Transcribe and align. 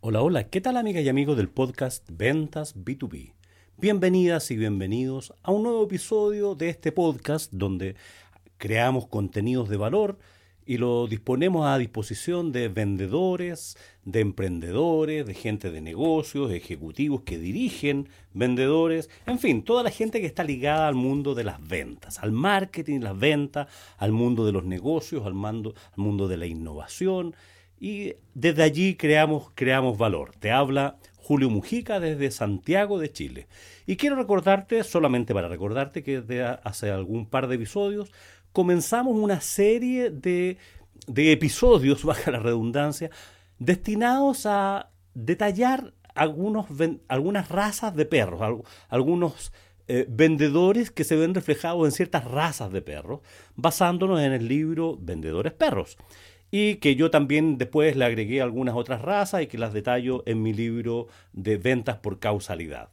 Hola, 0.00 0.22
hola, 0.22 0.48
¿qué 0.50 0.60
tal 0.60 0.76
amigas 0.76 1.04
y 1.04 1.08
amigos 1.08 1.36
del 1.36 1.48
podcast 1.48 2.04
Ventas 2.10 2.74
B2B? 2.74 3.32
Bienvenidas 3.76 4.50
y 4.50 4.56
bienvenidos 4.56 5.32
a 5.44 5.52
un 5.52 5.62
nuevo 5.62 5.84
episodio 5.84 6.56
de 6.56 6.70
este 6.70 6.90
podcast 6.90 7.52
donde 7.52 7.94
creamos 8.56 9.06
contenidos 9.06 9.68
de 9.68 9.76
valor 9.76 10.18
y 10.66 10.78
lo 10.78 11.06
disponemos 11.06 11.66
a 11.66 11.78
disposición 11.78 12.52
de 12.52 12.68
vendedores, 12.68 13.76
de 14.04 14.20
emprendedores, 14.20 15.26
de 15.26 15.34
gente 15.34 15.70
de 15.70 15.80
negocios, 15.80 16.50
ejecutivos 16.52 17.22
que 17.22 17.38
dirigen 17.38 18.08
vendedores, 18.32 19.10
en 19.26 19.38
fin, 19.38 19.62
toda 19.62 19.82
la 19.82 19.90
gente 19.90 20.20
que 20.20 20.26
está 20.26 20.44
ligada 20.44 20.88
al 20.88 20.94
mundo 20.94 21.34
de 21.34 21.44
las 21.44 21.66
ventas, 21.66 22.18
al 22.20 22.32
marketing, 22.32 23.00
las 23.00 23.18
ventas, 23.18 23.68
al 23.98 24.12
mundo 24.12 24.46
de 24.46 24.52
los 24.52 24.64
negocios, 24.64 25.26
al, 25.26 25.34
mando, 25.34 25.74
al 25.96 26.04
mundo 26.04 26.28
de 26.28 26.36
la 26.36 26.46
innovación 26.46 27.34
y 27.80 28.14
desde 28.34 28.62
allí 28.62 28.94
creamos, 28.94 29.50
creamos 29.54 29.98
valor. 29.98 30.32
Te 30.38 30.50
habla 30.50 30.96
Julio 31.16 31.50
Mujica 31.50 32.00
desde 32.00 32.30
Santiago 32.30 32.98
de 32.98 33.12
Chile. 33.12 33.46
Y 33.86 33.96
quiero 33.96 34.16
recordarte, 34.16 34.82
solamente 34.84 35.34
para 35.34 35.48
recordarte, 35.48 36.02
que 36.02 36.20
desde 36.20 36.44
hace 36.44 36.90
algún 36.90 37.26
par 37.26 37.48
de 37.48 37.56
episodios 37.56 38.10
comenzamos 38.54 39.14
una 39.18 39.42
serie 39.42 40.08
de, 40.10 40.56
de 41.06 41.32
episodios, 41.32 42.02
baja 42.10 42.30
la 42.30 42.38
redundancia, 42.38 43.10
destinados 43.58 44.46
a 44.46 44.88
detallar 45.12 45.92
algunos, 46.14 46.66
algunas 47.08 47.48
razas 47.50 47.94
de 47.94 48.06
perros, 48.06 48.40
al- 48.40 48.62
algunos 48.88 49.52
eh, 49.86 50.06
vendedores 50.08 50.90
que 50.90 51.04
se 51.04 51.16
ven 51.16 51.34
reflejados 51.34 51.84
en 51.84 51.92
ciertas 51.92 52.24
razas 52.24 52.72
de 52.72 52.80
perros, 52.80 53.20
basándonos 53.54 54.20
en 54.20 54.32
el 54.32 54.48
libro 54.48 54.96
Vendedores 54.98 55.52
Perros 55.52 55.98
y 56.50 56.76
que 56.76 56.94
yo 56.94 57.10
también 57.10 57.58
después 57.58 57.96
le 57.96 58.04
agregué 58.04 58.40
algunas 58.40 58.76
otras 58.76 59.02
razas 59.02 59.42
y 59.42 59.46
que 59.48 59.58
las 59.58 59.72
detallo 59.74 60.22
en 60.24 60.40
mi 60.42 60.52
libro 60.54 61.08
de 61.32 61.56
ventas 61.56 61.96
por 61.98 62.18
causalidad. 62.20 62.88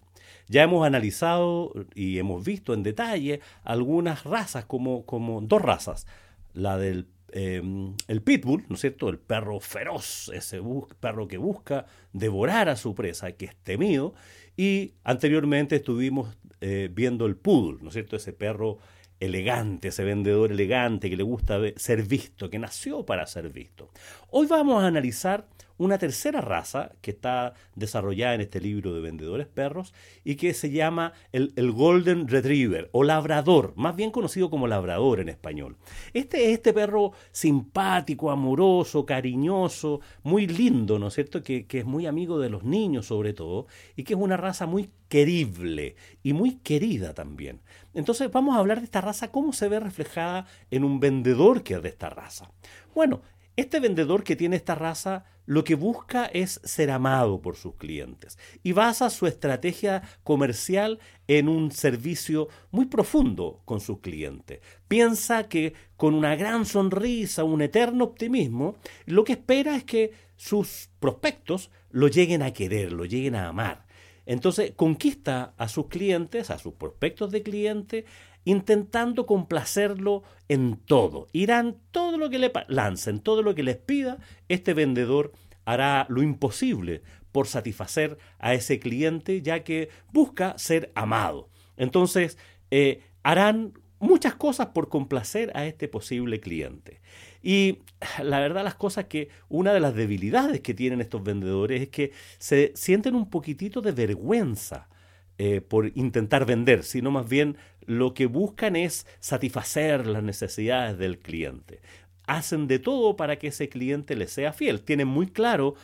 Ya 0.51 0.63
hemos 0.63 0.85
analizado 0.85 1.71
y 1.95 2.17
hemos 2.17 2.43
visto 2.43 2.73
en 2.73 2.83
detalle 2.83 3.39
algunas 3.63 4.25
razas, 4.25 4.65
como, 4.65 5.05
como 5.05 5.39
dos 5.39 5.61
razas. 5.61 6.07
La 6.53 6.77
del 6.77 7.07
eh, 7.31 7.61
el 8.09 8.21
pitbull, 8.21 8.65
¿no 8.67 8.75
es 8.75 8.81
cierto? 8.81 9.07
El 9.07 9.17
perro 9.17 9.61
feroz, 9.61 10.29
ese 10.33 10.61
perro 10.99 11.29
que 11.29 11.37
busca 11.37 11.85
devorar 12.11 12.67
a 12.67 12.75
su 12.75 12.93
presa, 12.93 13.31
que 13.31 13.45
es 13.45 13.55
temido. 13.63 14.13
Y 14.57 14.95
anteriormente 15.05 15.77
estuvimos 15.77 16.35
eh, 16.59 16.89
viendo 16.91 17.27
el 17.27 17.37
poodle, 17.37 17.81
¿no 17.81 17.87
es 17.87 17.93
cierto? 17.93 18.17
Ese 18.17 18.33
perro 18.33 18.79
elegante, 19.21 19.87
ese 19.87 20.03
vendedor 20.03 20.51
elegante 20.51 21.09
que 21.09 21.15
le 21.15 21.23
gusta 21.23 21.61
ser 21.77 22.03
visto, 22.03 22.49
que 22.49 22.59
nació 22.59 23.05
para 23.05 23.25
ser 23.25 23.49
visto. 23.51 23.89
Hoy 24.31 24.47
vamos 24.47 24.83
a 24.83 24.87
analizar 24.87 25.47
una 25.81 25.97
tercera 25.97 26.41
raza 26.41 26.91
que 27.01 27.09
está 27.09 27.53
desarrollada 27.75 28.35
en 28.35 28.41
este 28.41 28.61
libro 28.61 28.93
de 28.93 29.01
vendedores 29.01 29.47
perros 29.47 29.95
y 30.23 30.35
que 30.35 30.53
se 30.53 30.69
llama 30.69 31.13
el, 31.31 31.53
el 31.55 31.71
Golden 31.71 32.27
Retriever 32.27 32.89
o 32.91 33.03
labrador, 33.03 33.73
más 33.75 33.95
bien 33.95 34.11
conocido 34.11 34.51
como 34.51 34.67
labrador 34.67 35.19
en 35.19 35.29
español. 35.29 35.77
Este 36.13 36.45
es 36.45 36.53
este 36.57 36.71
perro 36.71 37.13
simpático, 37.31 38.29
amoroso, 38.29 39.07
cariñoso, 39.07 40.01
muy 40.21 40.45
lindo, 40.45 40.99
¿no 40.99 41.07
es 41.07 41.15
cierto? 41.15 41.41
Que, 41.41 41.65
que 41.65 41.79
es 41.79 41.85
muy 41.85 42.05
amigo 42.05 42.39
de 42.39 42.49
los 42.49 42.63
niños 42.63 43.07
sobre 43.07 43.33
todo 43.33 43.65
y 43.95 44.03
que 44.03 44.13
es 44.13 44.19
una 44.19 44.37
raza 44.37 44.67
muy 44.67 44.91
querible 45.07 45.95
y 46.21 46.33
muy 46.33 46.57
querida 46.57 47.15
también. 47.15 47.59
Entonces 47.95 48.31
vamos 48.31 48.55
a 48.55 48.59
hablar 48.59 48.79
de 48.79 48.85
esta 48.85 49.01
raza, 49.01 49.31
cómo 49.31 49.51
se 49.51 49.67
ve 49.67 49.79
reflejada 49.79 50.45
en 50.69 50.83
un 50.83 50.99
vendedor 50.99 51.63
que 51.63 51.73
es 51.73 51.81
de 51.81 51.89
esta 51.89 52.11
raza. 52.11 52.51
Bueno, 52.93 53.21
este 53.57 53.79
vendedor 53.79 54.23
que 54.23 54.35
tiene 54.35 54.55
esta 54.55 54.75
raza 54.75 55.25
lo 55.51 55.65
que 55.65 55.75
busca 55.75 56.27
es 56.27 56.61
ser 56.63 56.91
amado 56.91 57.41
por 57.41 57.57
sus 57.57 57.75
clientes 57.75 58.37
y 58.63 58.71
basa 58.71 59.09
su 59.09 59.27
estrategia 59.27 60.01
comercial 60.23 60.99
en 61.27 61.49
un 61.49 61.71
servicio 61.71 62.47
muy 62.71 62.85
profundo 62.85 63.61
con 63.65 63.81
sus 63.81 63.99
clientes. 63.99 64.61
Piensa 64.87 65.49
que 65.49 65.73
con 65.97 66.13
una 66.13 66.37
gran 66.37 66.65
sonrisa, 66.65 67.43
un 67.43 67.61
eterno 67.61 68.05
optimismo, 68.05 68.77
lo 69.05 69.25
que 69.25 69.33
espera 69.33 69.75
es 69.75 69.83
que 69.83 70.13
sus 70.37 70.89
prospectos 71.01 71.69
lo 71.89 72.07
lleguen 72.07 72.43
a 72.43 72.53
querer, 72.53 72.93
lo 72.93 73.03
lleguen 73.03 73.35
a 73.35 73.49
amar. 73.49 73.85
Entonces 74.25 74.71
conquista 74.77 75.53
a 75.57 75.67
sus 75.67 75.87
clientes, 75.87 76.49
a 76.49 76.59
sus 76.59 76.75
prospectos 76.75 77.29
de 77.29 77.43
cliente, 77.43 78.05
intentando 78.45 79.25
complacerlo 79.25 80.23
en 80.47 80.77
todo. 80.77 81.27
Irán 81.33 81.77
todo 81.91 82.17
lo 82.17 82.29
que 82.29 82.39
le 82.39 82.51
lancen, 82.67 83.19
todo 83.19 83.41
lo 83.43 83.55
que 83.55 83.63
les 83.63 83.77
pida, 83.77 84.17
este 84.47 84.73
vendedor 84.73 85.31
hará 85.65 86.05
lo 86.09 86.23
imposible 86.23 87.01
por 87.31 87.47
satisfacer 87.47 88.17
a 88.39 88.53
ese 88.53 88.79
cliente, 88.79 89.41
ya 89.41 89.63
que 89.63 89.89
busca 90.11 90.57
ser 90.57 90.91
amado. 90.95 91.49
Entonces, 91.77 92.37
eh, 92.71 93.01
harán 93.23 93.73
muchas 93.99 94.35
cosas 94.35 94.67
por 94.67 94.89
complacer 94.89 95.51
a 95.55 95.65
este 95.65 95.87
posible 95.87 96.39
cliente. 96.39 97.01
Y 97.41 97.79
la 98.21 98.39
verdad 98.39 98.63
las 98.63 98.75
cosas 98.75 99.05
que 99.05 99.29
una 99.47 99.73
de 99.73 99.79
las 99.79 99.95
debilidades 99.95 100.61
que 100.61 100.73
tienen 100.73 101.01
estos 101.01 101.23
vendedores 101.23 101.81
es 101.81 101.89
que 101.89 102.11
se 102.39 102.71
sienten 102.75 103.15
un 103.15 103.29
poquitito 103.29 103.81
de 103.81 103.91
vergüenza 103.91 104.89
eh, 105.37 105.61
por 105.61 105.91
intentar 105.95 106.45
vender, 106.45 106.83
sino 106.83 107.09
más 107.09 107.29
bien 107.29 107.57
lo 107.85 108.13
que 108.13 108.25
buscan 108.25 108.75
es 108.75 109.05
satisfacer 109.19 110.07
las 110.07 110.23
necesidades 110.23 110.97
del 110.97 111.19
cliente. 111.19 111.81
Hacen 112.27 112.67
de 112.67 112.79
todo 112.79 113.15
para 113.15 113.37
que 113.37 113.47
ese 113.47 113.69
cliente 113.69 114.15
les 114.15 114.31
sea 114.31 114.53
fiel. 114.53 114.81
Tienen 114.81 115.07
muy 115.07 115.27
claro 115.27 115.75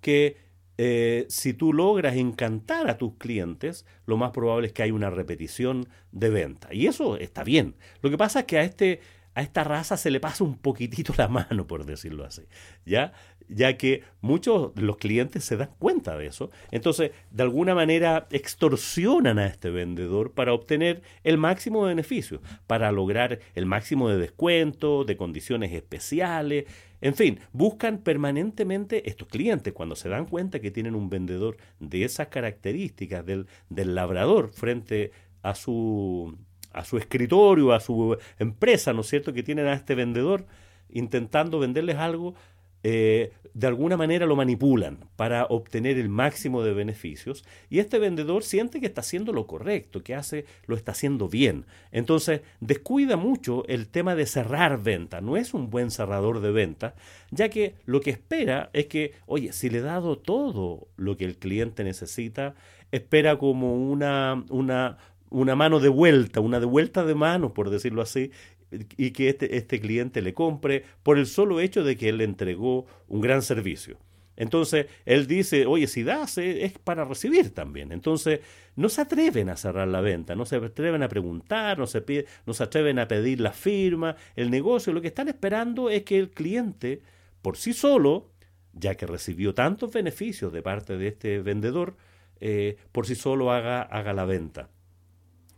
que 0.00 0.36
eh, 0.76 1.26
si 1.28 1.54
tú 1.54 1.72
logras 1.72 2.16
encantar 2.16 2.88
a 2.88 2.98
tus 2.98 3.14
clientes, 3.14 3.84
lo 4.06 4.16
más 4.16 4.30
probable 4.30 4.68
es 4.68 4.72
que 4.72 4.84
hay 4.84 4.92
una 4.92 5.10
repetición 5.10 5.88
de 6.12 6.30
venta. 6.30 6.72
Y 6.72 6.86
eso 6.86 7.16
está 7.16 7.42
bien. 7.42 7.74
Lo 8.00 8.10
que 8.10 8.18
pasa 8.18 8.40
es 8.40 8.46
que 8.46 8.58
a 8.58 8.62
este 8.62 9.00
a 9.38 9.42
esta 9.42 9.62
raza 9.62 9.96
se 9.96 10.10
le 10.10 10.18
pasa 10.18 10.42
un 10.42 10.58
poquitito 10.58 11.14
la 11.16 11.28
mano, 11.28 11.64
por 11.64 11.84
decirlo 11.86 12.24
así, 12.24 12.42
¿ya? 12.84 13.12
Ya 13.48 13.76
que 13.76 14.02
muchos 14.20 14.74
de 14.74 14.82
los 14.82 14.96
clientes 14.98 15.44
se 15.44 15.56
dan 15.56 15.70
cuenta 15.78 16.16
de 16.16 16.26
eso, 16.26 16.50
entonces 16.70 17.12
de 17.30 17.42
alguna 17.42 17.74
manera 17.74 18.26
extorsionan 18.30 19.38
a 19.38 19.46
este 19.46 19.70
vendedor 19.70 20.32
para 20.32 20.52
obtener 20.52 21.02
el 21.24 21.38
máximo 21.38 21.84
de 21.84 21.94
beneficios, 21.94 22.40
para 22.66 22.92
lograr 22.92 23.40
el 23.54 23.66
máximo 23.66 24.08
de 24.08 24.18
descuento, 24.18 25.04
de 25.04 25.16
condiciones 25.16 25.72
especiales, 25.72 26.66
en 27.00 27.14
fin, 27.14 27.38
buscan 27.52 27.98
permanentemente 27.98 29.08
estos 29.08 29.28
clientes 29.28 29.72
cuando 29.72 29.94
se 29.94 30.08
dan 30.08 30.26
cuenta 30.26 30.60
que 30.60 30.70
tienen 30.70 30.94
un 30.94 31.08
vendedor 31.08 31.56
de 31.78 32.04
esas 32.04 32.28
características 32.28 33.24
del, 33.24 33.46
del 33.70 33.94
labrador 33.94 34.50
frente 34.50 35.12
a 35.42 35.54
su 35.54 36.36
a 36.72 36.84
su 36.84 36.98
escritorio, 36.98 37.72
a 37.72 37.80
su 37.80 38.16
empresa, 38.38 38.92
¿no 38.92 39.00
es 39.00 39.08
cierto?, 39.08 39.32
que 39.32 39.42
tienen 39.42 39.66
a 39.66 39.72
este 39.72 39.94
vendedor 39.94 40.46
intentando 40.90 41.58
venderles 41.58 41.96
algo, 41.96 42.34
eh, 42.82 43.32
de 43.54 43.66
alguna 43.66 43.96
manera 43.96 44.24
lo 44.24 44.36
manipulan 44.36 44.98
para 45.16 45.46
obtener 45.46 45.98
el 45.98 46.08
máximo 46.08 46.62
de 46.62 46.72
beneficios 46.72 47.44
y 47.68 47.80
este 47.80 47.98
vendedor 47.98 48.44
siente 48.44 48.78
que 48.78 48.86
está 48.86 49.00
haciendo 49.00 49.32
lo 49.32 49.48
correcto, 49.48 50.04
que 50.04 50.14
hace 50.14 50.44
lo 50.66 50.76
está 50.76 50.92
haciendo 50.92 51.28
bien. 51.28 51.64
Entonces 51.90 52.42
descuida 52.60 53.16
mucho 53.16 53.66
el 53.66 53.88
tema 53.88 54.14
de 54.14 54.26
cerrar 54.26 54.80
venta, 54.80 55.20
no 55.20 55.36
es 55.36 55.54
un 55.54 55.70
buen 55.70 55.90
cerrador 55.90 56.40
de 56.40 56.52
venta, 56.52 56.94
ya 57.32 57.48
que 57.48 57.74
lo 57.84 58.00
que 58.00 58.10
espera 58.10 58.70
es 58.72 58.86
que, 58.86 59.14
oye, 59.26 59.52
si 59.52 59.70
le 59.70 59.78
he 59.78 59.82
dado 59.82 60.18
todo 60.18 60.86
lo 60.96 61.16
que 61.16 61.24
el 61.24 61.36
cliente 61.36 61.82
necesita, 61.82 62.54
espera 62.92 63.38
como 63.38 63.74
una, 63.74 64.44
una, 64.50 64.98
una 65.30 65.56
mano 65.56 65.80
de 65.80 65.88
vuelta, 65.88 66.38
una 66.38 66.60
de 66.60 66.66
vuelta 66.66 67.04
de 67.04 67.16
mano, 67.16 67.54
por 67.54 67.70
decirlo 67.70 68.02
así, 68.02 68.30
y 68.70 69.10
que 69.12 69.28
este, 69.30 69.56
este 69.56 69.80
cliente 69.80 70.22
le 70.22 70.34
compre 70.34 70.84
por 71.02 71.18
el 71.18 71.26
solo 71.26 71.60
hecho 71.60 71.84
de 71.84 71.96
que 71.96 72.08
él 72.08 72.18
le 72.18 72.24
entregó 72.24 72.86
un 73.08 73.20
gran 73.20 73.42
servicio. 73.42 73.98
Entonces, 74.38 74.86
él 75.04 75.26
dice, 75.26 75.66
oye, 75.66 75.88
si 75.88 76.04
das, 76.04 76.38
eh, 76.38 76.64
es 76.64 76.78
para 76.78 77.04
recibir 77.04 77.52
también. 77.52 77.90
Entonces, 77.90 78.38
no 78.76 78.88
se 78.88 79.00
atreven 79.00 79.50
a 79.50 79.56
cerrar 79.56 79.88
la 79.88 80.00
venta, 80.00 80.36
no 80.36 80.46
se 80.46 80.56
atreven 80.56 81.02
a 81.02 81.08
preguntar, 81.08 81.76
no 81.76 81.88
se, 81.88 82.02
pide, 82.02 82.26
no 82.46 82.54
se 82.54 82.62
atreven 82.62 83.00
a 83.00 83.08
pedir 83.08 83.40
la 83.40 83.50
firma, 83.52 84.14
el 84.36 84.52
negocio. 84.52 84.92
Lo 84.92 85.00
que 85.00 85.08
están 85.08 85.26
esperando 85.26 85.90
es 85.90 86.04
que 86.04 86.20
el 86.20 86.30
cliente, 86.30 87.02
por 87.42 87.56
sí 87.56 87.72
solo, 87.72 88.30
ya 88.74 88.94
que 88.94 89.08
recibió 89.08 89.54
tantos 89.54 89.92
beneficios 89.92 90.52
de 90.52 90.62
parte 90.62 90.96
de 90.96 91.08
este 91.08 91.40
vendedor, 91.40 91.96
eh, 92.38 92.76
por 92.92 93.08
sí 93.08 93.16
solo 93.16 93.50
haga, 93.50 93.82
haga 93.82 94.12
la 94.12 94.24
venta. 94.24 94.68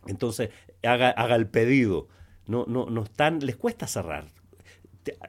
Entonces, 0.07 0.49
haga, 0.81 1.11
haga 1.11 1.35
el 1.35 1.47
pedido. 1.47 2.07
No, 2.47 2.65
no, 2.67 2.89
no 2.89 3.03
están, 3.03 3.39
les 3.39 3.55
cuesta 3.55 3.87
cerrar. 3.87 4.25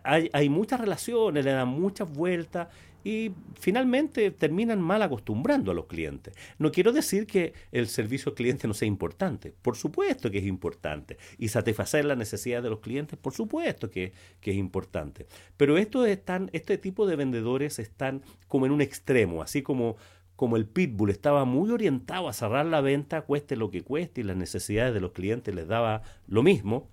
hay, 0.03 0.31
hay 0.33 0.49
muchas 0.49 0.81
relaciones, 0.81 1.45
le 1.45 1.53
dan 1.53 1.69
muchas 1.69 2.11
vueltas 2.13 2.69
y 3.05 3.33
finalmente 3.59 4.31
terminan 4.31 4.81
mal 4.81 5.03
acostumbrando 5.03 5.71
a 5.71 5.75
los 5.75 5.87
clientes. 5.87 6.35
No 6.59 6.71
quiero 6.71 6.93
decir 6.93 7.27
que 7.27 7.53
el 7.73 7.89
servicio 7.89 8.31
al 8.31 8.37
cliente 8.37 8.69
no 8.69 8.75
sea 8.75 8.89
importante, 8.89 9.53
por 9.63 9.77
supuesto 9.77 10.31
que 10.31 10.39
es 10.39 10.47
importante, 10.47 11.19
y 11.39 11.49
satisfacer 11.49 12.05
las 12.05 12.19
necesidades 12.19 12.65
de 12.65 12.71
los 12.71 12.81
clientes, 12.81 13.19
por 13.19 13.33
supuesto 13.33 13.91
que, 13.91 14.13
es 14.43 14.57
importante. 14.57 15.27
Pero 15.57 15.79
estos 15.79 16.07
están, 16.09 16.51
este 16.53 16.79
tipo 16.79 17.07
de 17.07 17.17
vendedores 17.17 17.79
están 17.79 18.23
como 18.49 18.67
en 18.67 18.73
un 18.73 18.81
extremo, 18.81 19.43
así 19.43 19.63
como 19.63 19.97
como 20.35 20.57
el 20.57 20.67
pitbull 20.67 21.11
estaba 21.11 21.45
muy 21.45 21.71
orientado 21.71 22.27
a 22.27 22.33
cerrar 22.33 22.67
la 22.67 22.81
venta, 22.81 23.21
cueste 23.23 23.55
lo 23.55 23.71
que 23.71 23.83
cueste, 23.83 24.23
y 24.23 24.25
las 24.25 24.37
necesidades 24.37 24.93
de 24.93 25.01
los 25.01 25.13
clientes 25.13 25.55
les 25.55 25.69
daba 25.69 26.03
lo 26.27 26.43
mismo, 26.43 26.89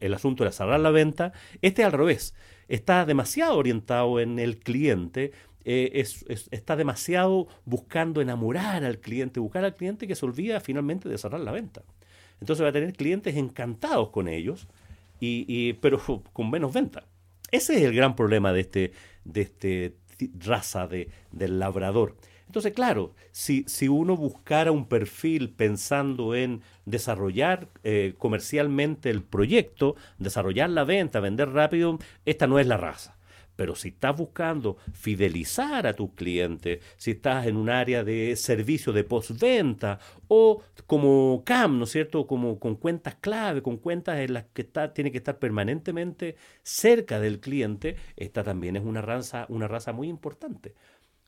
el 0.00 0.14
asunto 0.14 0.44
era 0.44 0.52
cerrar 0.52 0.80
la 0.80 0.90
venta, 0.90 1.32
este 1.62 1.84
al 1.84 1.92
revés, 1.92 2.34
está 2.68 3.04
demasiado 3.04 3.56
orientado 3.56 4.20
en 4.20 4.38
el 4.38 4.58
cliente 4.58 5.32
eh, 5.66 6.04
está 6.50 6.76
demasiado 6.76 7.48
buscando 7.64 8.20
enamorar 8.20 8.84
al 8.84 8.98
cliente, 8.98 9.40
buscar 9.40 9.64
al 9.64 9.74
cliente 9.74 10.06
que 10.06 10.14
se 10.14 10.26
olvida 10.26 10.60
finalmente 10.60 11.08
de 11.08 11.16
cerrar 11.16 11.40
la 11.40 11.52
venta. 11.52 11.82
Entonces 12.40 12.62
va 12.62 12.68
a 12.68 12.72
tener 12.72 12.92
clientes 12.92 13.36
encantados 13.36 14.10
con 14.10 14.28
ellos, 14.28 14.68
y, 15.20 15.72
pero 15.74 15.98
con 16.34 16.50
menos 16.50 16.72
venta. 16.72 17.06
Ese 17.50 17.76
es 17.76 17.82
el 17.82 17.94
gran 17.94 18.14
problema 18.14 18.52
de 18.52 18.60
este, 18.60 18.92
de 19.24 19.40
este 19.40 19.96
raza 20.38 20.86
de, 20.86 21.08
del 21.32 21.58
labrador. 21.58 22.16
Entonces, 22.46 22.72
claro, 22.72 23.14
si, 23.32 23.64
si, 23.66 23.88
uno 23.88 24.16
buscara 24.16 24.70
un 24.70 24.86
perfil 24.86 25.50
pensando 25.50 26.34
en 26.34 26.62
desarrollar 26.84 27.68
eh, 27.82 28.14
comercialmente 28.18 29.10
el 29.10 29.22
proyecto, 29.22 29.96
desarrollar 30.18 30.70
la 30.70 30.84
venta, 30.84 31.20
vender 31.20 31.50
rápido, 31.50 31.98
esta 32.24 32.46
no 32.46 32.58
es 32.58 32.66
la 32.66 32.76
raza. 32.76 33.16
Pero 33.56 33.76
si 33.76 33.88
estás 33.88 34.16
buscando 34.16 34.78
fidelizar 34.92 35.86
a 35.86 35.94
tus 35.94 36.10
clientes, 36.12 36.80
si 36.96 37.12
estás 37.12 37.46
en 37.46 37.56
un 37.56 37.70
área 37.70 38.02
de 38.02 38.34
servicio 38.36 38.92
de 38.92 39.04
postventa 39.04 40.00
o 40.28 40.62
como 40.86 41.42
CAM, 41.44 41.78
¿no 41.78 41.84
es 41.84 41.90
cierto? 41.90 42.26
Como 42.26 42.58
con 42.58 42.74
cuentas 42.76 43.14
clave, 43.16 43.62
con 43.62 43.76
cuentas 43.76 44.18
en 44.18 44.34
las 44.34 44.44
que 44.52 44.62
está, 44.62 44.92
tiene 44.92 45.12
que 45.12 45.18
estar 45.18 45.38
permanentemente 45.38 46.36
cerca 46.62 47.20
del 47.20 47.40
cliente, 47.40 47.96
esta 48.16 48.42
también 48.42 48.76
es 48.76 48.82
una 48.84 49.02
raza, 49.02 49.46
una 49.48 49.68
raza 49.68 49.92
muy 49.92 50.08
importante. 50.08 50.74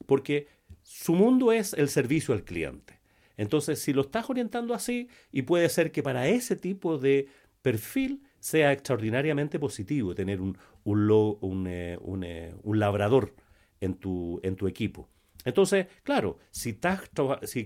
Porque 0.07 0.49
su 0.87 1.17
mundo 1.17 1.51
es 1.51 1.73
el 1.73 1.89
servicio 1.89 2.33
al 2.33 2.45
cliente. 2.45 3.01
Entonces, 3.37 3.81
si 3.81 3.93
lo 3.93 4.03
estás 4.03 4.31
orientando 4.31 4.73
así, 4.73 5.09
y 5.33 5.43
puede 5.43 5.69
ser 5.69 5.91
que 5.91 6.01
para 6.01 6.29
ese 6.29 6.55
tipo 6.55 6.97
de 6.97 7.27
perfil 7.61 8.23
sea 8.39 8.71
extraordinariamente 8.71 9.59
positivo 9.59 10.15
tener 10.15 10.41
un, 10.41 10.57
un, 10.85 11.67
eh, 11.67 11.99
eh, 12.23 12.55
un, 12.63 12.79
labrador 12.79 13.35
en 13.81 13.95
tu, 13.95 14.39
en 14.45 14.55
tu 14.55 14.69
equipo. 14.69 15.09
Entonces, 15.45 15.89
claro, 16.05 16.39
si, 16.53 16.79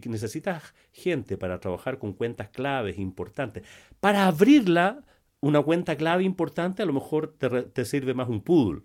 necesitas 0.07 0.75
gente 0.91 1.37
para 1.37 1.61
trabajar 1.61 1.99
con 1.99 2.15
cuentas 2.15 2.49
claves 2.49 2.99
importantes, 2.99 3.65
para 4.01 4.27
abrirla, 4.27 5.05
una 5.41 5.61
cuenta 5.61 5.95
clave 5.95 6.25
importante, 6.25 6.83
a 6.83 6.87
lo 6.87 6.95
mejor 6.95 7.37
te, 7.39 7.85
sirve 7.85 8.15
más 8.15 8.31
un 8.31 8.43
poodle 8.43 8.81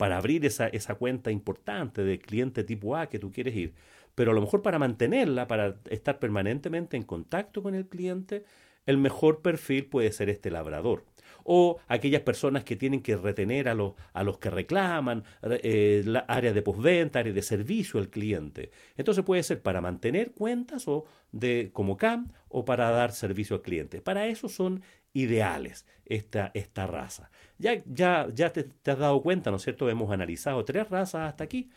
para 0.00 0.16
abrir 0.16 0.46
esa, 0.46 0.66
esa 0.68 0.94
cuenta 0.94 1.30
importante 1.30 2.02
de 2.02 2.18
cliente 2.18 2.64
tipo 2.64 2.96
A 2.96 3.10
que 3.10 3.18
tú 3.18 3.30
quieres 3.30 3.54
ir. 3.54 3.74
Pero 4.14 4.30
a 4.30 4.34
lo 4.34 4.40
mejor 4.40 4.62
para 4.62 4.78
mantenerla, 4.78 5.46
para 5.46 5.76
estar 5.90 6.18
permanentemente 6.18 6.96
en 6.96 7.02
contacto 7.02 7.62
con 7.62 7.74
el 7.74 7.86
cliente, 7.86 8.44
el 8.86 8.96
mejor 8.96 9.42
perfil 9.42 9.84
puede 9.84 10.10
ser 10.10 10.30
este 10.30 10.50
labrador 10.50 11.04
o 11.44 11.80
aquellas 11.86 12.22
personas 12.22 12.64
que 12.64 12.76
tienen 12.76 13.02
que 13.02 13.14
retener 13.14 13.68
a 13.68 13.74
los, 13.74 13.92
a 14.14 14.24
los 14.24 14.38
que 14.38 14.48
reclaman, 14.48 15.24
eh, 15.42 16.02
la 16.06 16.20
área 16.20 16.54
de 16.54 16.62
postventa, 16.62 17.18
área 17.18 17.32
de 17.32 17.42
servicio 17.42 18.00
al 18.00 18.08
cliente. 18.08 18.70
Entonces 18.96 19.22
puede 19.22 19.42
ser 19.42 19.60
para 19.60 19.82
mantener 19.82 20.32
cuentas 20.32 20.88
o 20.88 21.04
de 21.30 21.70
como 21.74 21.98
CAM 21.98 22.32
o 22.48 22.64
para 22.64 22.90
dar 22.90 23.12
servicio 23.12 23.56
al 23.56 23.62
cliente. 23.62 24.00
Para 24.00 24.26
eso 24.28 24.48
son 24.48 24.82
ideales 25.12 25.86
esta, 26.04 26.50
esta 26.54 26.86
raza. 26.86 27.30
Ya, 27.58 27.82
ya, 27.86 28.28
ya 28.34 28.52
te, 28.52 28.68
has 28.90 28.98
dado 28.98 29.22
cuenta, 29.22 29.50
¿no 29.50 29.56
es 29.56 29.62
cierto? 29.62 29.88
Hemos 29.88 30.10
analizado 30.10 30.64
tres 30.64 30.88
razas 30.88 31.28
hasta 31.28 31.44
aquí. 31.44 31.70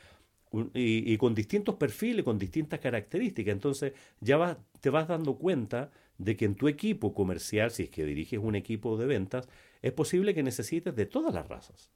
Y, 0.75 1.18
con 1.18 1.33
distintos 1.33 1.75
perfiles, 1.75 2.24
con 2.24 2.38
distintas 2.38 2.80
características. 2.80 3.51
Entonces 3.51 3.94
ya 4.19 4.57
te 4.81 4.91
vas 4.91 5.07
dando 5.07 5.35
cuenta 5.35 5.89
de 6.19 6.38
que 6.38 6.45
en 6.45 6.53
tu 6.53 6.68
equipo 6.68 7.13
comercial, 7.13 7.71
si 7.71 7.83
es 7.83 7.89
que 7.89 8.06
diriges 8.06 8.39
un 8.39 8.56
equipo 8.56 8.95
de 8.97 9.07
ventas, 9.07 9.50
es 9.81 9.91
posible 9.94 10.35
que 10.35 10.44
necesites 10.44 10.95
de 10.95 11.07
todas 11.07 11.33
las 11.33 11.47
razas. 11.47 11.91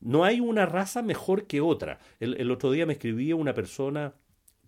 No 0.00 0.24
hay 0.24 0.40
una 0.40 0.66
raza 0.66 1.00
mejor 1.00 1.46
que 1.46 1.60
otra. 1.60 2.00
El, 2.18 2.50
otro 2.50 2.72
día 2.72 2.86
me 2.86 2.94
escribía 2.94 3.36
una 3.36 3.54
persona 3.54 4.14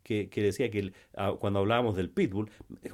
que, 0.04 0.28
decía 0.36 0.70
que 0.70 0.92
ah, 1.16 1.34
cuando 1.40 1.58
hablábamos 1.58 1.96
del 1.96 2.10
pitbull, 2.10 2.50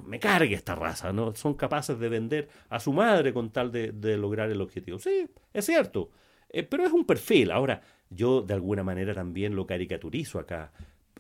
me 0.07 0.19
cargue 0.19 0.55
esta 0.55 0.75
raza, 0.75 1.13
¿no? 1.13 1.35
Son 1.35 1.55
capaces 1.55 1.99
de 1.99 2.09
vender 2.09 2.49
a 2.71 2.81
su 2.81 2.93
madre 2.93 3.35
con 3.35 3.51
tal 3.51 3.71
de, 3.71 4.17
lograr 4.17 4.51
el 4.51 4.61
objetivo. 4.63 4.99
Sí, 4.99 5.29
es 5.53 5.67
cierto, 5.67 6.11
eh, 6.49 6.63
pero 6.63 6.87
es 6.87 6.93
un 6.93 7.05
perfil. 7.05 7.51
Ahora, 7.51 7.83
yo 8.09 8.41
de 8.41 8.55
alguna 8.55 8.83
manera 8.83 9.13
también 9.13 9.55
lo 9.55 9.67
caricaturizo 9.67 10.39
acá. 10.39 10.73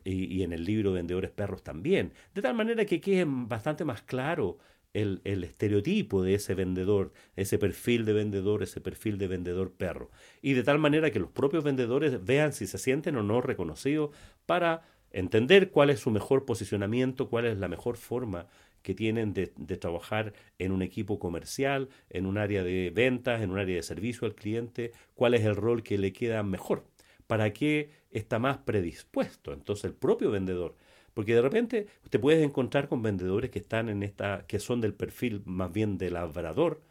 Y, 0.02 0.34
y, 0.34 0.42
en 0.44 0.54
el 0.54 0.64
libro 0.64 0.92
Vendedores 0.92 1.30
Perros 1.30 1.62
también, 1.62 2.14
de 2.34 2.40
tal 2.40 2.54
manera 2.54 2.86
que 2.86 3.02
quede 3.02 3.26
bastante 3.26 3.84
más 3.84 4.00
claro 4.00 4.56
el, 4.92 5.44
estereotipo 5.44 6.22
de 6.22 6.34
ese 6.34 6.54
vendedor, 6.54 7.12
ese 7.36 7.58
perfil 7.58 8.04
de 8.04 8.12
vendedor, 8.12 8.62
ese 8.62 8.80
perfil 8.80 9.18
de 9.18 9.28
vendedor 9.28 9.72
perro. 9.72 10.10
Y 10.42 10.54
de 10.54 10.62
tal 10.62 10.78
manera 10.78 11.10
que 11.10 11.20
los 11.20 11.30
propios 11.30 11.64
vendedores 11.64 12.24
vean 12.24 12.52
si 12.52 12.66
se 12.66 12.78
sienten 12.78 13.16
o 13.16 13.22
no 13.22 13.40
reconocidos 13.40 14.10
para 14.46 14.82
entender 15.12 15.70
cuál 15.70 15.90
es 15.90 16.00
su 16.00 16.10
mejor 16.10 16.44
posicionamiento, 16.44 17.28
cuál 17.28 17.46
es 17.46 17.58
la 17.58 17.68
mejor 17.68 17.96
forma 17.96 18.46
que 18.82 18.94
tienen 18.94 19.34
de, 19.34 19.52
de, 19.56 19.76
trabajar 19.76 20.32
en 20.58 20.72
un 20.72 20.82
equipo 20.82 21.18
comercial, 21.18 21.88
en 22.08 22.26
un 22.26 22.38
área 22.38 22.64
de 22.64 22.90
ventas, 22.94 23.42
en 23.42 23.50
un 23.50 23.58
área 23.58 23.76
de 23.76 23.82
servicio 23.82 24.26
al 24.26 24.34
cliente, 24.34 24.92
cuál 25.14 25.34
es 25.34 25.44
el 25.44 25.56
rol 25.56 25.82
que 25.82 25.98
le 25.98 26.12
queda 26.12 26.42
mejor, 26.42 26.84
para 27.26 27.52
qué 27.52 27.90
está 28.10 28.38
más 28.38 28.58
predispuesto. 28.58 29.52
Entonces 29.52 29.84
el 29.84 29.94
propio 29.94 30.30
vendedor 30.30 30.76
porque 31.14 31.34
de 31.34 31.42
repente 31.42 31.86
te 32.08 32.18
puedes 32.18 32.42
encontrar 32.44 32.88
con 32.88 33.02
vendedores 33.02 33.50
que 33.50 33.58
están 33.58 33.88
en 33.88 34.02
esta, 34.02 34.44
que 34.46 34.58
son 34.58 34.80
del 34.80 34.94
perfil 34.94 35.42
más 35.44 35.72
bien 35.72 35.98
del 35.98 36.14
labrador, 36.14 36.82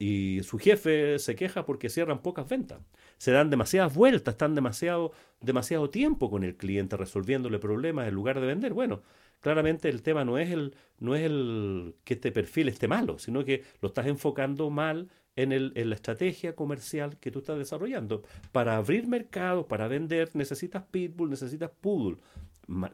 y 0.00 0.42
su 0.44 0.58
jefe 0.58 1.18
se 1.18 1.36
queja 1.36 1.66
porque 1.66 1.90
cierran 1.90 2.22
pocas 2.22 2.48
ventas. 2.48 2.80
Se 3.18 3.32
dan 3.32 3.50
demasiadas 3.50 3.94
vueltas, 3.94 4.32
están 4.32 4.54
demasiado, 4.54 5.12
demasiado 5.42 5.90
tiempo 5.90 6.30
con 6.30 6.42
el 6.42 6.56
cliente 6.56 6.96
resolviéndole 6.96 7.58
problemas 7.58 8.08
en 8.08 8.14
lugar 8.14 8.40
de 8.40 8.46
vender. 8.46 8.72
Bueno, 8.72 9.02
claramente 9.40 9.90
el 9.90 10.00
tema 10.00 10.24
no 10.24 10.38
es 10.38 10.50
el, 10.50 10.74
no 11.00 11.14
es 11.14 11.24
el 11.24 11.96
que 12.04 12.14
este 12.14 12.32
perfil 12.32 12.68
esté 12.70 12.88
malo, 12.88 13.18
sino 13.18 13.44
que 13.44 13.62
lo 13.82 13.88
estás 13.88 14.06
enfocando 14.06 14.70
mal 14.70 15.10
en, 15.36 15.52
el, 15.52 15.72
en 15.74 15.90
la 15.90 15.96
estrategia 15.96 16.56
comercial 16.56 17.18
que 17.18 17.30
tú 17.30 17.40
estás 17.40 17.58
desarrollando. 17.58 18.22
Para 18.52 18.78
abrir 18.78 19.06
mercados, 19.06 19.66
para 19.66 19.86
vender, 19.86 20.30
necesitas 20.32 20.82
pitbull, 20.90 21.28
necesitas 21.28 21.70
poodle 21.78 22.16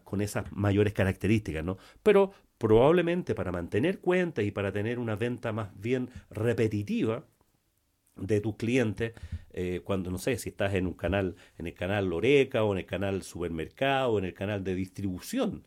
con 0.05 0.21
esas 0.21 0.51
mayores 0.53 0.93
características, 0.93 1.65
¿no? 1.65 1.79
Pero 2.03 2.33
probablemente 2.59 3.35
para 3.35 3.53
mantener 3.53 4.01
cuentas 4.01 4.45
y 4.45 4.51
para 4.51 4.73
tener 4.73 4.99
una 4.99 5.17
venta 5.17 5.53
más 5.53 5.71
bien 5.79 6.11
repetitiva 6.31 7.25
de 8.17 8.41
tus 8.41 8.57
clientes, 8.57 9.13
eh, 9.53 9.83
cuando 9.85 10.11
no 10.11 10.19
sé 10.19 10.39
si 10.39 10.49
estás 10.49 10.75
en 10.75 10.87
un 10.87 10.95
canal, 10.95 11.37
en 11.59 11.67
el 11.67 11.75
canal 11.75 12.09
Loreca 12.09 12.65
o 12.65 12.73
en 12.73 12.79
el 12.79 12.87
canal 12.87 13.23
supermercado 13.23 14.13
o 14.13 14.19
en 14.19 14.25
el 14.25 14.35
canal 14.35 14.65
de 14.65 14.75
distribución, 14.75 15.67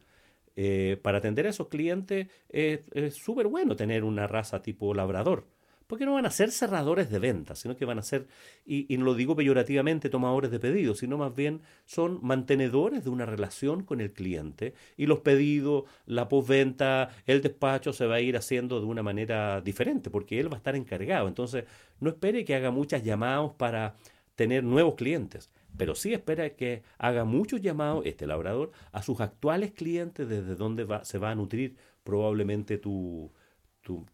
eh, 0.56 0.98
para 1.02 1.20
atender 1.20 1.46
a 1.46 1.52
esos 1.52 1.68
clientes 1.68 2.28
es 2.50 3.14
súper 3.14 3.48
bueno 3.48 3.76
tener 3.76 4.04
una 4.04 4.28
raza 4.28 4.62
tipo 4.62 4.94
labrador 4.94 5.46
porque 5.90 6.06
no 6.06 6.14
van 6.14 6.28
a 6.28 6.30
ser 6.30 6.52
cerradores 6.52 7.10
de 7.10 7.18
ventas, 7.18 7.58
sino 7.58 7.76
que 7.76 7.84
van 7.84 7.98
a 7.98 8.04
ser, 8.04 8.28
y, 8.64 8.96
no 8.96 9.06
lo 9.06 9.16
digo 9.16 9.36
peyorativamente, 9.36 10.12
tomadores 10.12 10.52
de 10.52 10.60
pedidos, 10.60 11.00
sino 11.00 11.18
más 11.18 11.34
bien 11.34 11.64
son 11.86 12.20
mantenedores 12.22 13.04
de 13.04 13.10
una 13.10 13.26
relación 13.26 13.84
con 13.84 14.00
el 14.00 14.14
cliente 14.14 14.76
y 14.98 15.08
los 15.08 15.22
pedidos, 15.22 15.86
la 16.06 16.30
postventa, 16.30 17.10
el 17.26 17.42
despacho 17.42 17.92
se 17.92 18.06
va 18.06 18.16
a 18.16 18.22
ir 18.22 18.38
haciendo 18.38 18.80
de 18.80 18.86
una 18.86 19.02
manera 19.02 19.62
diferente, 19.62 20.12
porque 20.12 20.40
él 20.40 20.48
va 20.48 20.58
a 20.58 20.58
estar 20.58 20.76
encargado. 20.76 21.28
Entonces, 21.28 21.64
no 22.00 22.12
espere 22.12 22.46
que 22.46 22.54
haga 22.54 22.70
muchas 22.70 23.02
llamadas 23.02 23.54
para 23.58 23.96
tener 24.36 24.64
nuevos 24.64 24.94
clientes, 24.94 25.50
pero 25.76 25.96
sí 25.96 26.14
espera 26.14 26.52
que 26.52 26.84
haga 27.00 27.26
muchos 27.26 27.62
llamados, 27.62 28.06
este 28.06 28.28
labrador, 28.28 28.70
a 28.92 29.02
sus 29.02 29.22
actuales 29.22 29.72
clientes 29.72 30.30
desde 30.30 30.54
donde 30.54 30.86
se 31.02 31.18
va 31.18 31.32
a 31.32 31.36
nutrir 31.36 31.78
probablemente 32.04 32.78
tu, 32.78 33.32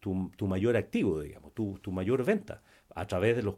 tu, 0.00 0.46
mayor 0.46 0.76
activo, 0.76 1.20
digamos, 1.20 1.52
tu, 1.54 1.92
mayor 1.92 2.24
venta 2.24 2.62
a 2.94 3.06
través 3.06 3.36
de 3.36 3.42
los, 3.42 3.56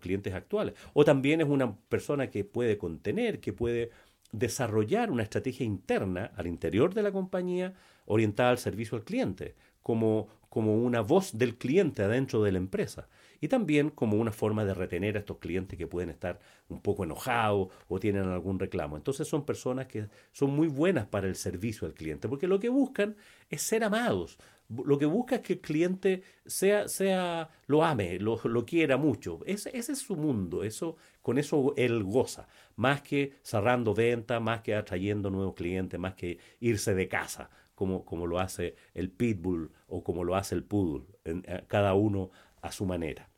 clientes 0.00 0.34
actuales. 0.34 0.74
O 0.92 1.04
también 1.04 1.40
es 1.40 1.48
una 1.48 1.76
persona 1.88 2.30
que 2.30 2.44
puede 2.44 2.78
contener, 2.78 3.40
que 3.40 3.52
puede 3.52 3.90
desarrollar 4.32 5.10
una 5.10 5.22
estrategia 5.22 5.64
interna 5.66 6.32
al 6.36 6.46
interior 6.46 6.94
de 6.94 7.02
la 7.02 7.12
compañía 7.12 7.74
orientada 8.06 8.50
al 8.50 8.58
servicio 8.58 8.96
al 8.96 9.04
cliente, 9.04 9.54
como, 9.82 10.28
como 10.48 10.74
una 10.76 11.00
voz 11.00 11.36
del 11.36 11.56
cliente 11.56 12.02
adentro 12.02 12.42
de 12.42 12.52
la 12.52 12.58
empresa 12.58 13.08
y 13.40 13.48
también 13.48 13.90
como 13.90 14.16
una 14.16 14.32
forma 14.32 14.64
de 14.64 14.74
retener 14.74 15.16
a 15.16 15.20
estos 15.20 15.38
clientes 15.38 15.78
que 15.78 15.86
pueden 15.86 16.10
estar 16.10 16.38
un 16.68 16.80
poco 16.80 17.04
enojados 17.04 17.68
o 17.88 17.98
tienen 17.98 18.24
algún 18.24 18.58
reclamo. 18.58 18.96
Entonces 18.96 19.26
son 19.26 19.44
personas 19.44 19.86
que 19.86 20.08
son 20.32 20.50
muy 20.50 20.68
buenas 20.68 21.06
para 21.06 21.26
el 21.26 21.36
servicio 21.36 21.86
al 21.86 21.94
cliente, 21.94 22.28
porque 22.28 22.46
lo 22.46 22.60
que 22.60 22.68
buscan 22.68 23.16
es 23.48 23.62
ser 23.62 23.82
amados. 23.82 24.38
Lo 24.84 24.98
que 24.98 25.06
busca 25.06 25.36
es 25.36 25.40
que 25.42 25.54
el 25.54 25.60
cliente 25.60 26.22
sea, 26.46 26.88
sea 26.88 27.50
lo 27.66 27.84
ame, 27.84 28.18
lo, 28.18 28.38
quiera 28.64 28.96
mucho. 28.96 29.40
Ese, 29.46 29.76
ese, 29.76 29.92
es 29.92 29.98
su 29.98 30.16
mundo, 30.16 30.62
eso, 30.62 30.96
con 31.22 31.38
eso 31.38 31.74
él 31.76 32.04
goza, 32.04 32.46
más 32.76 33.02
que 33.02 33.34
cerrando 33.42 33.94
ventas, 33.94 34.40
más 34.40 34.60
que 34.60 34.74
atrayendo 34.74 35.30
nuevos 35.30 35.54
clientes, 35.54 35.98
más 35.98 36.14
que 36.14 36.38
irse 36.60 36.94
de 36.94 37.08
casa, 37.08 37.50
como, 37.74 38.04
como 38.04 38.26
lo 38.26 38.38
hace 38.38 38.76
el 38.94 39.10
pitbull 39.10 39.72
o 39.88 40.04
como 40.04 40.22
lo 40.22 40.36
hace 40.36 40.54
el 40.54 40.64
poodle, 40.64 41.06
en, 41.24 41.42
cada 41.66 41.94
uno 41.94 42.30
a 42.62 42.70
su 42.70 42.86
manera. 42.86 43.28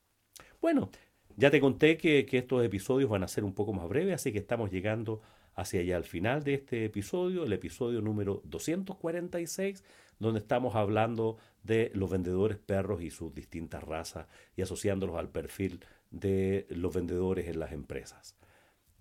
Bueno, 0.60 0.90
ya 1.36 1.50
te 1.50 1.60
conté 1.60 1.96
que, 1.96 2.26
estos 2.30 2.64
episodios 2.64 3.10
van 3.10 3.22
a 3.22 3.28
ser 3.28 3.44
un 3.44 3.54
poco 3.54 3.72
más 3.72 3.88
breves, 3.88 4.14
así 4.14 4.32
que 4.32 4.38
estamos 4.38 4.70
llegando 4.70 5.22
hacia 5.54 5.80
allá 5.80 5.96
al 5.96 6.04
final 6.04 6.42
de 6.44 6.54
este 6.54 6.84
episodio, 6.84 7.44
el 7.44 7.52
episodio 7.52 8.00
número 8.00 8.42
246, 8.44 9.84
donde 10.18 10.40
estamos 10.40 10.74
hablando 10.74 11.38
de 11.62 11.90
los 11.94 12.10
vendedores 12.10 12.58
perros 12.58 13.02
y 13.02 13.10
sus 13.10 13.34
distintas 13.34 13.82
razas 13.82 14.26
y 14.56 14.62
asociándolos 14.62 15.16
al 15.16 15.30
perfil 15.30 15.84
de 16.10 16.66
los 16.70 16.94
vendedores 16.94 17.48
en 17.48 17.58
las 17.58 17.72
empresas. 17.72 18.36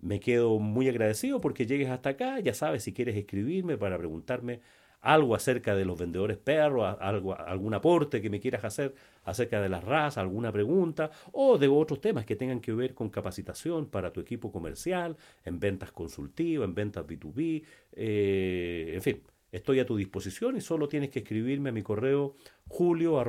Me 0.00 0.18
quedo 0.18 0.58
muy 0.58 0.88
agradecido 0.88 1.40
porque 1.40 1.66
llegues 1.66 1.88
hasta 1.88 2.10
acá, 2.10 2.40
ya 2.40 2.54
sabes, 2.54 2.82
si 2.82 2.92
quieres 2.92 3.16
escribirme 3.16 3.78
para 3.78 3.98
preguntarme 3.98 4.60
algo 5.02 5.34
acerca 5.34 5.74
de 5.74 5.84
los 5.84 5.98
vendedores 5.98 6.38
perros, 6.38 6.96
algo, 7.00 7.38
algún 7.38 7.74
aporte 7.74 8.22
que 8.22 8.30
me 8.30 8.40
quieras 8.40 8.64
hacer 8.64 8.94
acerca 9.24 9.60
de 9.60 9.68
las 9.68 9.84
razas, 9.84 10.18
alguna 10.18 10.52
pregunta, 10.52 11.10
o 11.32 11.58
de 11.58 11.68
otros 11.68 12.00
temas 12.00 12.24
que 12.24 12.36
tengan 12.36 12.60
que 12.60 12.72
ver 12.72 12.94
con 12.94 13.10
capacitación 13.10 13.86
para 13.86 14.12
tu 14.12 14.20
equipo 14.20 14.50
comercial, 14.50 15.16
en 15.44 15.58
ventas 15.58 15.92
consultivas, 15.92 16.66
en 16.66 16.74
ventas 16.74 17.04
B2B, 17.04 17.64
eh, 17.92 18.92
en 18.94 19.02
fin, 19.02 19.22
estoy 19.50 19.80
a 19.80 19.86
tu 19.86 19.96
disposición 19.96 20.56
y 20.56 20.60
solo 20.60 20.88
tienes 20.88 21.10
que 21.10 21.18
escribirme 21.18 21.70
a 21.70 21.72
mi 21.72 21.82
correo 21.82 22.36
julio 22.68 23.20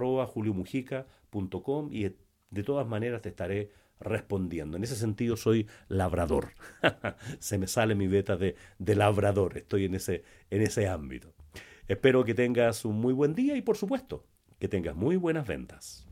y 1.91 2.03
de 2.51 2.63
todas 2.63 2.87
maneras 2.87 3.21
te 3.21 3.29
estaré 3.29 3.71
respondiendo. 3.99 4.77
En 4.77 4.83
ese 4.83 4.95
sentido 4.95 5.37
soy 5.37 5.67
labrador. 5.87 6.49
Se 7.39 7.57
me 7.57 7.67
sale 7.67 7.95
mi 7.95 8.07
beta 8.07 8.37
de, 8.37 8.55
de 8.77 8.95
labrador. 8.95 9.57
Estoy 9.57 9.85
en 9.85 9.95
ese, 9.95 10.23
en 10.49 10.61
ese 10.61 10.87
ámbito. 10.87 11.33
Espero 11.87 12.23
que 12.23 12.33
tengas 12.33 12.85
un 12.85 13.01
muy 13.01 13.13
buen 13.13 13.35
día 13.35 13.57
y 13.57 13.61
por 13.61 13.75
supuesto 13.75 14.25
que 14.57 14.69
tengas 14.69 14.95
muy 14.95 15.17
buenas 15.17 15.45
ventas. 15.45 16.07